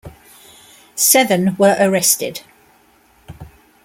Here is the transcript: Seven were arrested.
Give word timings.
Seven 0.95 1.55
were 1.59 1.77
arrested. 1.79 2.41